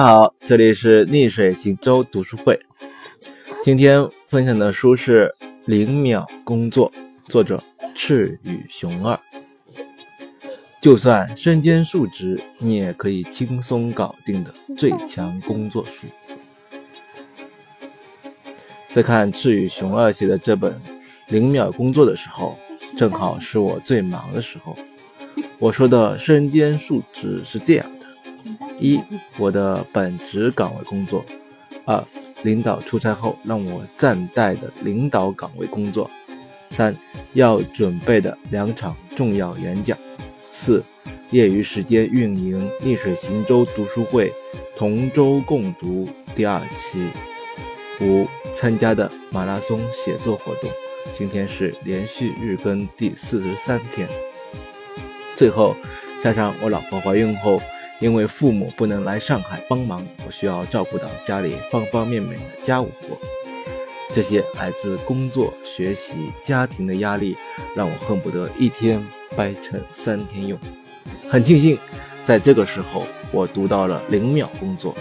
[0.00, 2.58] 大家好，这里是逆水行舟读书会。
[3.62, 5.34] 今天分享的书是
[5.66, 6.90] 《零秒工作》，
[7.30, 7.62] 作者
[7.94, 9.20] 赤羽雄二。
[10.80, 16.06] 就算身兼数职，你也可以轻松搞定的最强工作书。
[18.94, 20.72] 在看赤羽雄二写的这本
[21.28, 22.58] 《零秒工作》的时候，
[22.96, 24.74] 正好是我最忙的时候。
[25.58, 27.86] 我说的身兼数职是这样：
[28.80, 28.98] 一，
[29.36, 31.20] 我的本职岗位工作；
[31.84, 32.02] 二，
[32.42, 36.08] 领导出差后让我暂代的领导岗位工作；
[36.70, 36.96] 三，
[37.34, 39.96] 要准备的两场重要演讲。
[40.50, 40.82] 四、
[41.30, 44.32] 业余时间运营逆水行舟读书会
[44.76, 47.06] 同舟共读第二期。
[48.00, 50.70] 五、参加的马拉松写作活动，
[51.12, 54.08] 今天是连续日更第四十三天。
[55.36, 55.76] 最后，
[56.18, 57.60] 加上我老婆怀孕后，
[58.00, 63.16] 因为父母不能来上海帮忙，我需要照顾到家里方方面面的家务活。
[64.12, 67.36] 这些来自工作、学习、家庭的压力，
[67.76, 69.06] 让我恨不得一天
[69.36, 70.58] 掰成三天用。
[71.28, 71.78] 很庆幸，
[72.24, 74.92] 在这个时候，我读到了《零秒工作》，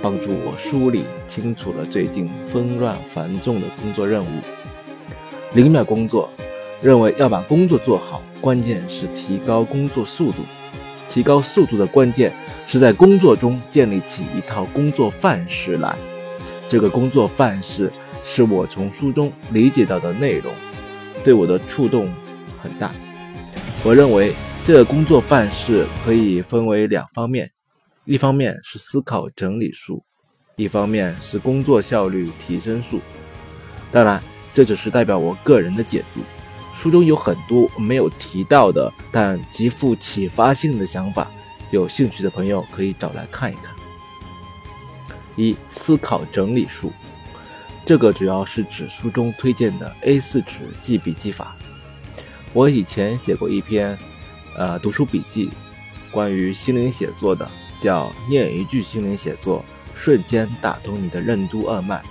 [0.00, 4.28] 帮助我梳理清楚了最近纷乱繁重的工作任务。
[5.52, 6.30] 零秒工作
[6.80, 10.38] 认为，要把工作做好，关键是提高工作速度。
[11.16, 12.30] 提高速度的关键
[12.66, 15.96] 是在工作中建立起一套工作范式来。
[16.68, 17.90] 这个工作范式。
[18.28, 20.52] 是我从书中理解到的内容，
[21.22, 22.12] 对我的触动
[22.60, 22.90] 很大。
[23.84, 27.48] 我认为这个工作范式可以分为两方面，
[28.04, 30.02] 一方面是思考整理术，
[30.56, 33.00] 一方面是工作效率提升术。
[33.92, 34.20] 当然，
[34.52, 36.20] 这只是代表我个人的解读。
[36.76, 41.26] 书中有很多没有提到的，但极富启发性的想法，
[41.70, 43.74] 有兴趣的朋友可以找来看一看。
[45.36, 46.92] 一、思考整理术。
[47.84, 51.56] 这个主要是指书中推荐的 A4 纸记笔记法。
[52.52, 53.98] 我以前写过一篇，
[54.56, 55.48] 呃，读书笔记，
[56.10, 59.64] 关于心灵写作的，叫“念一句心灵写作，
[59.94, 62.02] 瞬间打通你的任督二脉”。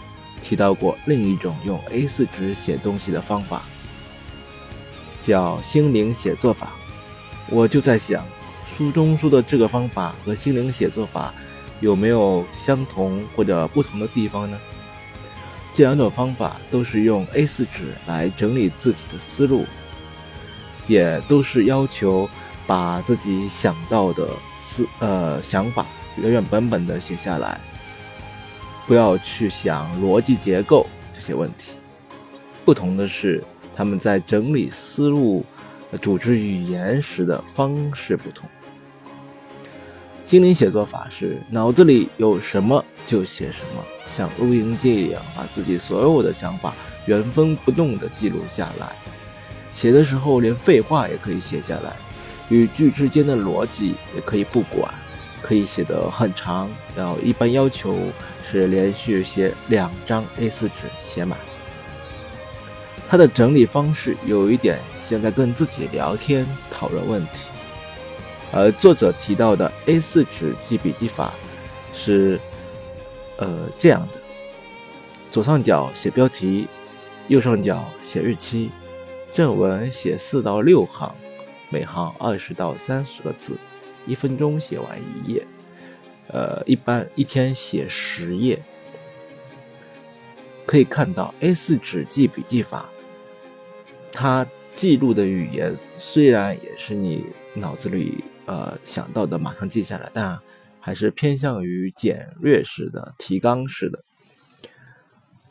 [0.41, 3.63] 提到过另一种用 A4 纸写东西的方法，
[5.25, 6.69] 叫心灵写作法。
[7.49, 8.23] 我就在想，
[8.67, 11.33] 书中说的这个方法和心灵写作法
[11.79, 14.59] 有没有相同或者不同的地方呢？
[15.73, 19.65] 这两种方法都是用 A4 纸来整理自己的思路，
[20.87, 22.29] 也都是要求
[22.65, 27.59] 把自己想到的思呃想法原原本本的写下来，
[28.87, 31.73] 不要去想逻辑结构这些问题。
[32.63, 33.43] 不同的是，
[33.75, 35.45] 他们在整理思路、
[36.01, 38.47] 组织语言时的方式不同。
[40.25, 46.73] 心灵写作法是脑子里有什么就写什么，像录音机一样，把自己所有的想法
[47.05, 48.91] 原封不动地记录下来。
[49.71, 51.93] 写的时候连废话也可以写下来，
[52.49, 54.91] 语句之间的逻辑也可以不管，
[55.43, 56.67] 可以写得很长。
[56.95, 57.95] 然后一般要求
[58.43, 61.37] 是连续写两张 A4 纸写满。
[63.07, 67.49] 他的整理方式有一点像在跟自己聊天讨论问题。
[68.51, 71.33] 而作者提到的 A4 纸记笔记法
[71.93, 72.39] 是，
[73.37, 74.19] 呃这样的：
[75.29, 76.67] 左上角写标题，
[77.27, 78.69] 右上角写日期，
[79.33, 81.13] 正文写四到六行，
[81.69, 83.57] 每行二十到三十个字，
[84.05, 85.45] 一分钟写完一页。
[86.27, 88.61] 呃，一般一天写十页。
[90.65, 92.89] 可以看到 A4 纸记笔记法，
[94.15, 98.23] 它记录的语言虽然也是你脑子里。
[98.47, 100.39] 呃，想到的马上记下来，但
[100.79, 104.03] 还是偏向于简略式的提纲式的。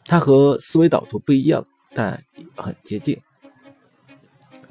[0.05, 2.23] 它和思维导图不一样，但
[2.55, 3.21] 很接近。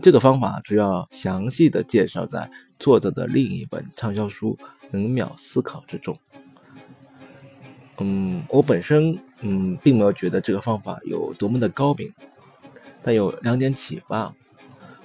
[0.02, 2.50] 这个方法主要详细的介绍在
[2.80, 4.58] 作者的另一本畅销书
[4.92, 6.18] 《零秒思考》之中。
[7.98, 12.10] 嗯，我本身嗯并没有觉得这个方法有多么的高明，
[13.04, 14.34] 但有两点启发，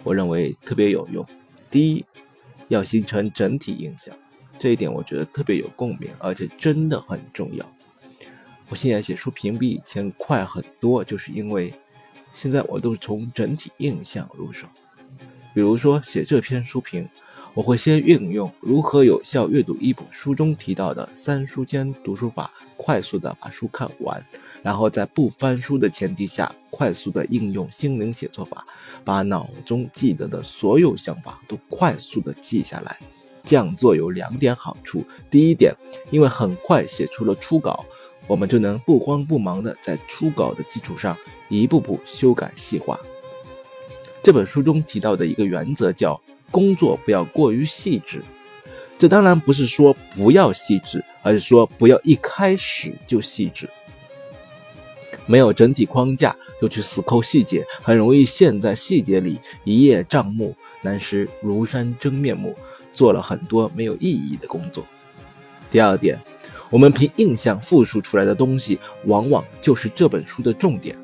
[0.04, 1.26] 我认为特别有用。
[1.70, 2.04] 第一。
[2.68, 4.14] 要形成整体印象，
[4.58, 7.64] 这一点我觉得特别有共鸣，而且真的很重要。
[8.68, 11.72] 我现在写书评比以前快很多，就是因为
[12.34, 14.68] 现在我都是从整体印象入手。
[15.54, 17.08] 比如说写这篇书评，
[17.54, 24.24] 我会先运用如何有效阅读一本书中提到的三书间读书法，快速的把书看完。
[24.62, 28.64] 然后在不翻书的前提下，快速的应用心灵写作法，
[29.04, 32.96] 把脑中记得的所有想法都快速的记下来，
[33.44, 35.74] 这样做有两点好处：第一点，
[36.10, 37.84] 因为很快写出了初稿，
[38.26, 41.16] 我们就能不慌不忙的在初稿的基础上
[41.48, 42.98] 一步步修改细化。
[44.22, 48.22] 这本书中提到的一个原则叫“工作不要过于细致”，
[48.98, 53.68] 这当然不是说不要细致，而是说不要一开始就细致。
[55.26, 62.56] 没有整体框架就去死抠细节，很容易陷在细节里，一叶障目，难识庐山真面目，
[62.94, 64.86] 做了很多没有意义的工作。
[65.70, 66.18] 第二点，
[66.70, 70.96] 我们凭印象复述出来的东西，往往就是这本书的重点。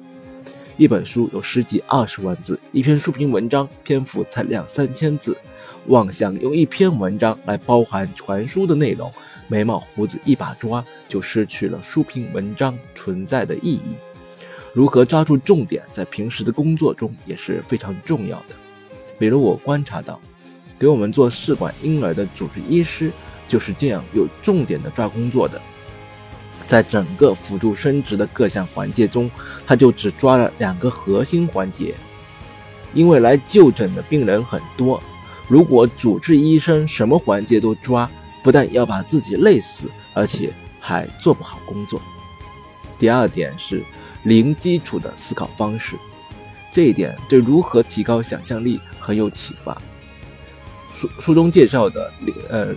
[0.76, 5.36] 一本书有十几二十万字，一篇书评文章篇幅才两三千字，
[5.86, 9.12] 妄想用一篇文章来包含全书的内容，
[9.46, 13.94] 眉毛胡子一把抓，就失去了书评文章存在的意义。
[14.72, 18.56] 如何抓住重点，在平时的工作中也是非常重要的。
[19.16, 20.20] 比如我观察到，
[20.76, 23.12] 给我们做试管婴儿的主治医师
[23.46, 25.62] 就是这样有重点的抓工作的。
[26.66, 29.30] 在整个辅助生殖的各项环节中，
[29.66, 31.94] 他就只抓了两个核心环节。
[32.92, 35.02] 因为来就诊的病人很多，
[35.48, 38.10] 如果主治医生什么环节都抓，
[38.42, 42.00] 不但要把自己累死，而且还做不好工作。
[42.98, 43.82] 第二点是。
[44.24, 45.96] 零基础的思考方式，
[46.72, 49.76] 这一点对如何提高想象力很有启发。
[50.94, 52.10] 书书中介绍的
[52.48, 52.74] 呃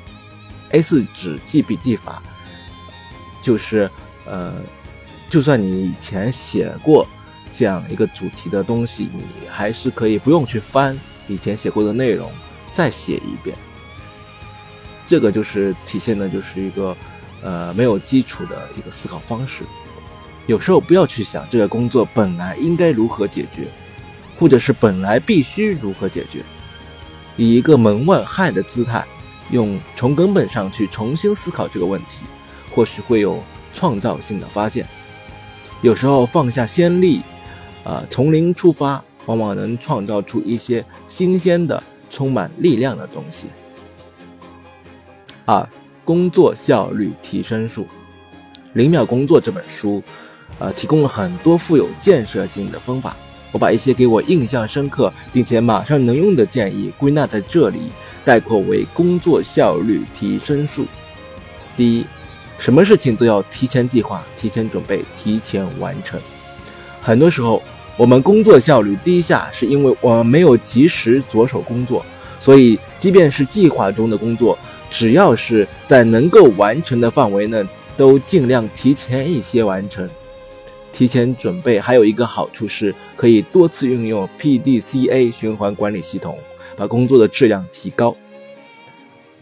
[0.72, 2.22] A 四纸记笔记法，
[3.42, 3.90] 就是
[4.26, 4.54] 呃，
[5.30, 7.08] 就算你以前写过
[7.54, 10.98] 这样一个主题的东西，你还是可以不用去翻
[11.28, 12.32] 以前写过的内容，
[12.74, 13.56] 再写一遍。
[15.06, 16.96] 这个就是体现的就是一个
[17.42, 19.64] 呃没有基础的一个思考方式。
[20.48, 23.68] 有时候不要去想这个工作本来应该如何解决，
[24.38, 26.42] 或者是本来必须如何解决，
[27.36, 29.06] 以一个门外汉的姿态，
[29.52, 32.20] 用从根本上去重新思考这个问题，
[32.78, 33.42] 或许会有
[33.74, 34.86] 创造性的发现。
[35.82, 37.22] 有时候放下先例，
[37.84, 43.48] 啊，从零出发，往往能创造出一些新鲜的、充满力量的东西。
[45.46, 45.68] 二、
[46.06, 47.82] 工作效率提升术，
[48.74, 50.04] 《零秒工作》这本书。
[50.60, 53.16] 呃，提供了很多富有建设性的方法。
[53.52, 57.92] 我把一些给我印象深刻并且马上能用的建议归纳在这里，
[58.24, 60.86] 概括为工作效率提升术。
[61.76, 62.06] 第一，
[62.58, 66.20] 什么事情都要提前计划、提前准备、提前完成。
[67.02, 67.62] 很多时候，
[67.96, 72.06] 我们工作效率低下，是因为我们没有及时着手工作。
[72.40, 74.58] 所以，即便是计划中的工作，
[74.90, 77.66] 只要是在能够完成的范围内，
[77.96, 80.08] 都尽量提前一些完成。
[80.94, 86.38] 提前准备还有一个好处是，可以多次运用 PDCA 循环管理系统，
[86.76, 88.16] 把工作的质量提高。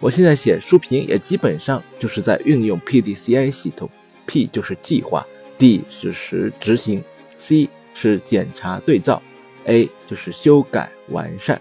[0.06, 3.90] 我现在写书评也基本上就是在运用 PDCA 系统
[4.28, 5.25] ，P 就是计划
[5.57, 7.04] ，D 是实执行
[7.40, 9.19] ，C 是检查对照
[9.63, 11.60] ，A 就是修改完善。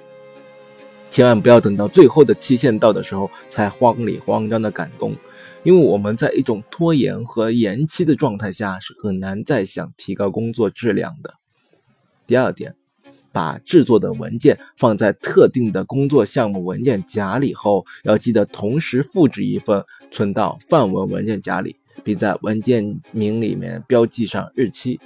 [1.10, 5.16] 千万不要等到最后的期限到的时候才慌里慌张的赶工。
[5.62, 11.32] 因为我们在一种拖延和延期的状态下，是很难再想提高工作质量的。
[12.26, 12.76] 第二点，
[13.34, 21.74] 把制作的文件放在特定的工作项目文件夹里后，要记得同时复制一份存到范文文件夹里，
[22.04, 25.00] 并在文件名里面标记上日期。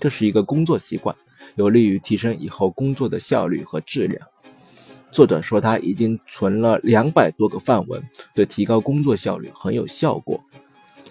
[0.00, 1.14] 这是一个工作习惯，
[1.54, 4.26] 有利于提升以后工作的效率和质量。
[5.12, 8.02] 作者说他已经存了两百多个范文，
[8.34, 10.44] 对提高工作效率很有效果。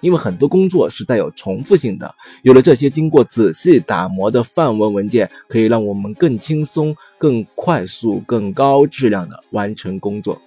[0.02, 10.42] 因为很多工作是带有重复性的，有了这些经过仔细打磨的范文文件，可以让我们更轻松、更快速、更高质量的完成工作。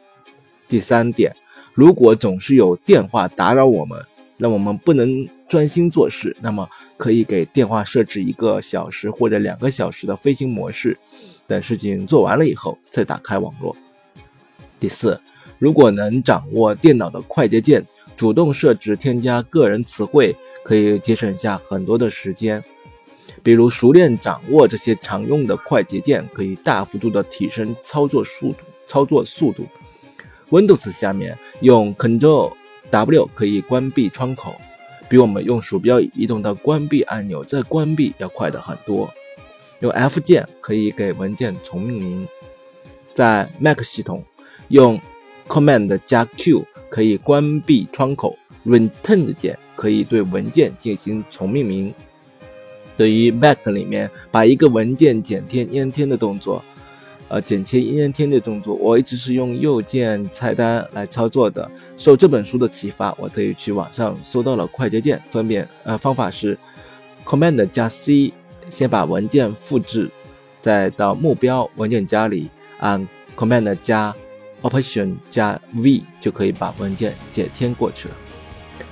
[0.69, 1.35] 第三点，
[1.75, 4.05] 如果总是有电话打扰我们，
[4.37, 10.97] 让我们不能专心做事，那么可以给电话设置一个小时或者两个小时的飞行模式。
[11.47, 13.77] 等事情做完了以后，再打开网络。
[14.79, 15.21] 第四，
[15.61, 17.87] 如果能掌握电脑的快捷键，
[18.17, 22.65] 主动设置添加个人词汇，可以节省下很多的时间。
[23.43, 28.65] 比如，熟练掌握这些常用的快捷键，可以大幅度的提升操作速度。
[28.87, 29.67] 操作速度
[30.49, 32.53] ，Windows 下面用 Ctrl
[32.91, 34.57] W 可以关闭窗口，
[35.11, 39.13] 比我们用鼠标移动到关闭按钮再关闭要快的很多。
[39.81, 42.29] 用 F 键可以给文件重命名，
[43.15, 44.25] 在 Mac 系统
[44.69, 45.01] 用
[45.51, 51.93] Command 加 Q 可以关闭窗口，Return 键可以对文件进行重命名。
[52.97, 56.63] 对于 Mac 里面把一个文件剪贴粘贴的动作，
[57.27, 61.69] 呃剪切粘贴的动作，我一直是用右键菜单来操作的。
[61.97, 66.57] 受这本书的启发，我特意去网上搜到了快捷键，分别呃方法是
[67.25, 68.33] Command 加 C，
[68.69, 70.09] 先把文件复制，
[70.61, 74.15] 再到目标文件夹里按 Command 加
[74.63, 78.15] Option 加 V 就可以把文件剪贴过去了。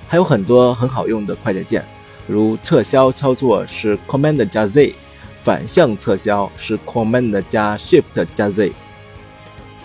[0.06, 1.84] 还有很多很好用的快捷键，
[2.26, 4.94] 如撤销操作是 Command 加 Z，
[5.42, 8.72] 反向撤销是 Command 加 Shift 加 Z，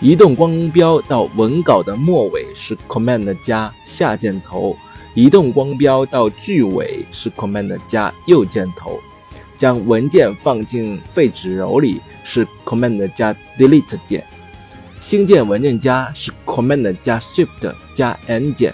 [0.00, 4.76] 移动光标到文稿的末尾是 Command 加下箭头，
[5.14, 8.98] 移动光标到句尾是 Command 加右箭头，
[9.58, 14.24] 将文件放进废纸篓里是 Command 加 Delete 键，
[15.04, 18.72] 新建文件夹是 Command 加 Shift 加 N 键。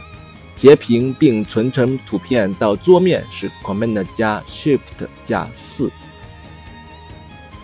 [0.55, 4.79] 截屏并存成图片到桌面是 Command 加 Shift
[5.25, 5.91] 加四。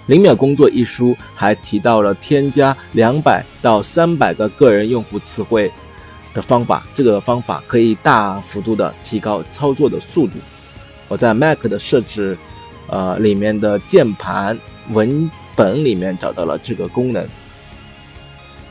[0.06, 5.70] 零秒工作一书还提到了添加两百到三百个个人用户词汇
[6.34, 10.32] 的方法，这个方法可以大幅度的提高操作的速度。
[11.06, 12.36] 我在 Mac 的设置，
[12.88, 14.58] 呃里面的键盘
[14.90, 17.24] 文本里面找到了这个功能。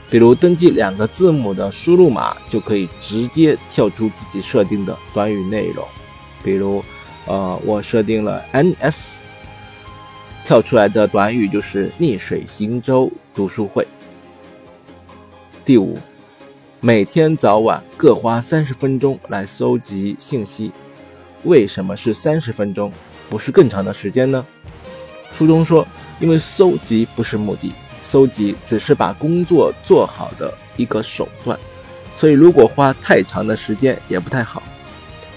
[0.09, 5.85] 比如登记两个字母的输入码，就可以直接跳出自己设定的短语内容。
[6.43, 6.83] 比如，
[7.25, 9.15] 呃，我设定了 NS，
[10.45, 13.87] 跳出来的短语就是“逆水行舟读书会”。
[15.65, 15.97] 第五，
[16.79, 20.71] 每天早晚各花三十分钟来搜集信息。
[21.43, 22.91] 为什么是三十分钟，
[23.27, 24.45] 不是更长的时间呢？
[25.33, 25.85] 书中说，
[26.19, 27.73] 因为搜集不是目的。
[28.15, 31.59] 搜集只是把工作做好的一个手段，
[32.15, 34.63] 所以如果花太长的时间也不太好。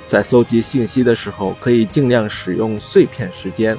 [0.06, 3.76] 在搜集信息的时候，可以尽量使用碎片时间。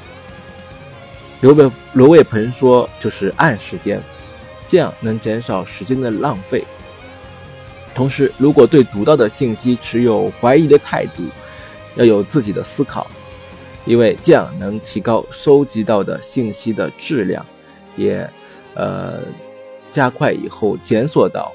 [1.40, 4.02] 刘伟罗伟鹏说，就是按时间，
[4.68, 6.66] 这样能减少时间的浪费。
[7.96, 11.24] 同时，如果对读到的信息持有怀疑的态度，
[11.96, 13.08] 要有自己的思考，
[13.86, 17.46] 因为这样能提高收集到的信息的质量，
[17.96, 18.30] 也。
[18.80, 19.20] 呃，
[19.92, 21.54] 加快以后检索到、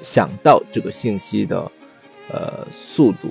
[0.00, 1.70] 想到这个信息的
[2.28, 3.28] 呃速度。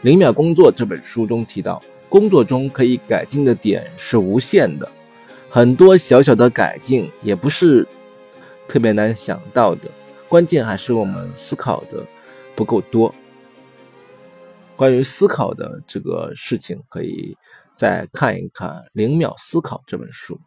[0.00, 4.90] 零秒工作这本书中提到，工作中可以改进的点是无限的，
[5.48, 7.86] 很多小小的改进也不是
[8.66, 9.88] 特别难想到的，
[10.28, 12.04] 关键还是我们思考的
[12.56, 13.14] 不够多。
[14.74, 17.36] 关于思考的这个事情，可以
[17.76, 20.40] 再看一看《零秒思考》这本书。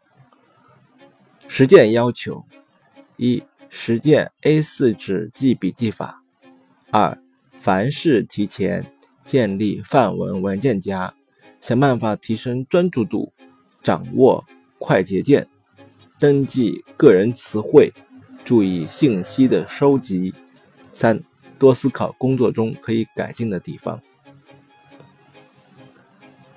[1.47, 2.43] 实践要求：
[3.17, 6.21] 一、实践 A4 纸记笔记法；
[6.91, 7.17] 二、
[7.57, 8.91] 凡事提前
[9.23, 11.13] 建立范文文件夹，
[11.61, 13.31] 想办法提升专注度，
[13.81, 14.43] 掌握
[14.79, 15.47] 快捷键，
[16.19, 17.93] 登记个人词汇，
[18.43, 20.33] 注意信息的收集；
[20.91, 21.21] 三、
[21.57, 24.01] 多思考工作中可以改进的地方。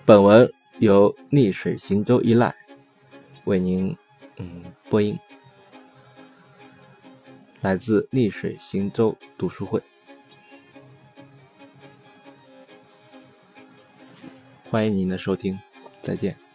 [0.05, 2.53] 本文由逆水行舟依赖
[3.45, 3.97] 为您。
[4.39, 5.19] 嗯，播音
[7.61, 9.83] 来自丽水行舟读书会，
[14.71, 15.59] 欢迎您的收听，
[16.01, 16.48] 再见。